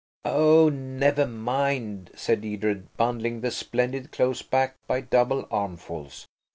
[0.25, 6.25] "Oh, never mind," said Edred, bundling the splendid clothes back by double armfuls.